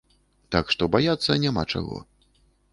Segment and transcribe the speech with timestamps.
[0.55, 2.03] Так што, баяцца няма чаго.